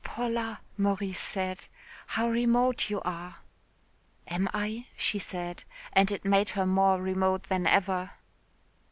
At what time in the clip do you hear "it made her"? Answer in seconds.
6.11-6.65